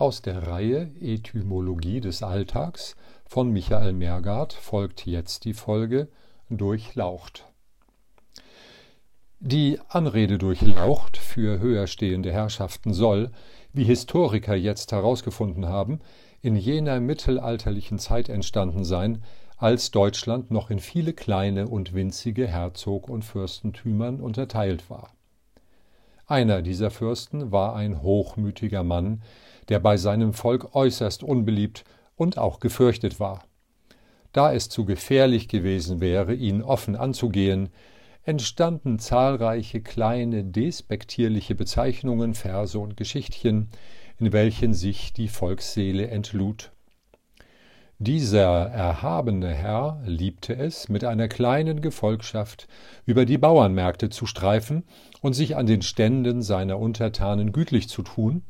[0.00, 6.08] Aus der Reihe Etymologie des Alltags von Michael Mergard folgt jetzt die Folge
[6.48, 7.44] Durchlaucht.
[9.40, 13.30] Die Anrede durchlaucht für höher stehende Herrschaften soll,
[13.74, 16.00] wie Historiker jetzt herausgefunden haben,
[16.40, 19.22] in jener mittelalterlichen Zeit entstanden sein,
[19.58, 25.10] als Deutschland noch in viele kleine und winzige Herzog- und Fürstentümern unterteilt war.
[26.30, 29.20] Einer dieser Fürsten war ein hochmütiger Mann,
[29.68, 31.82] der bei seinem Volk äußerst unbeliebt
[32.14, 33.42] und auch gefürchtet war.
[34.30, 37.70] Da es zu gefährlich gewesen wäre, ihn offen anzugehen,
[38.22, 43.68] entstanden zahlreiche kleine despektierliche Bezeichnungen, Verse und Geschichtchen,
[44.20, 46.70] in welchen sich die Volksseele entlud.
[48.02, 52.66] Dieser erhabene Herr liebte es, mit einer kleinen Gefolgschaft
[53.04, 54.84] über die Bauernmärkte zu streifen
[55.20, 58.42] und sich an den Ständen seiner Untertanen gütlich zu tun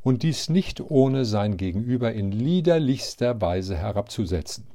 [0.00, 4.68] und dies nicht ohne sein Gegenüber in liederlichster Weise herabzusetzen.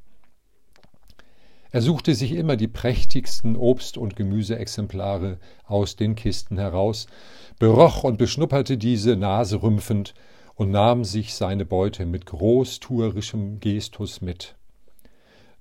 [1.71, 7.07] Er suchte sich immer die prächtigsten Obst- und Gemüseexemplare aus den Kisten heraus,
[7.57, 10.13] beroch und beschnupperte diese naserümpfend
[10.59, 14.55] und nahm sich seine Beute mit großtuerischem Gestus mit.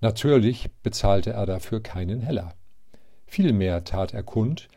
[0.01, 2.57] Natürlich bezahlte er dafür keinen Heller.
[3.25, 4.69] Vielmehr tat er kund,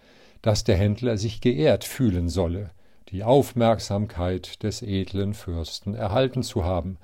[0.43, 2.69] dass der Händler sich geehrt fühlen solle,
[3.09, 6.99] die Aufmerksamkeit des edlen Fürsten erhalten zu haben,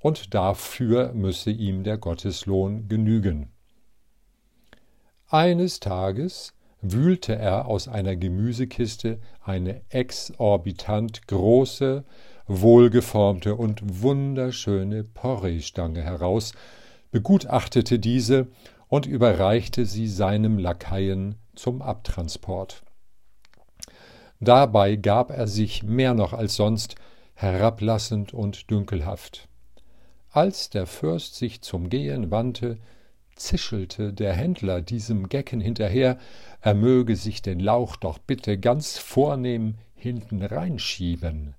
[0.00, 3.52] und dafür müsse ihm der Gotteslohn genügen.
[5.28, 12.04] Eines Tages wühlte er aus einer Gemüsekiste eine exorbitant große,
[12.46, 16.52] wohlgeformte und wunderschöne Porree-Stange heraus,
[17.10, 18.48] begutachtete diese
[18.88, 22.82] und überreichte sie seinem Lakaien zum Abtransport.
[24.40, 26.96] Dabei gab er sich mehr noch als sonst
[27.34, 29.48] herablassend und dünkelhaft.
[30.30, 32.78] Als der Fürst sich zum Gehen wandte,
[33.36, 36.18] zischelte der Händler diesem Gecken hinterher,
[36.60, 41.54] er möge sich den Lauch doch bitte ganz vornehm hinten reinschieben.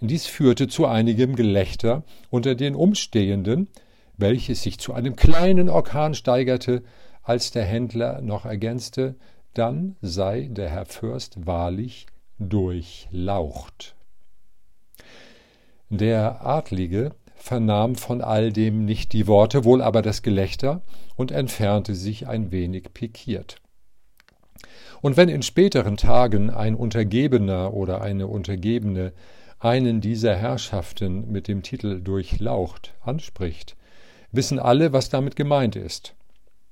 [0.00, 3.68] Dies führte zu einigem Gelächter unter den Umstehenden,
[4.16, 6.82] welches sich zu einem kleinen Orkan steigerte,
[7.22, 9.16] als der Händler noch ergänzte,
[9.54, 12.06] dann sei der Herr Fürst wahrlich
[12.38, 13.96] durchlaucht.
[15.88, 17.12] Der Adlige
[17.46, 20.82] vernahm von all dem nicht die Worte, wohl aber das Gelächter
[21.14, 23.62] und entfernte sich ein wenig pikiert.
[25.00, 29.12] Und wenn in späteren Tagen ein Untergebener oder eine Untergebene
[29.60, 33.76] einen dieser Herrschaften mit dem Titel Durchlaucht anspricht,
[34.32, 36.16] wissen alle, was damit gemeint ist.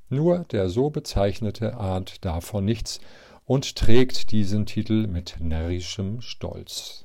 [0.09, 2.99] Nur der so bezeichnete ahnt davon nichts
[3.45, 7.05] und trägt diesen Titel mit närrischem Stolz.